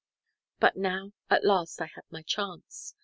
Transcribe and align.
But 0.59 0.77
now, 0.77 1.11
at 1.29 1.43
last, 1.45 1.79
I 1.79 1.85
had 1.85 2.05
my 2.09 2.23
chance. 2.23 2.95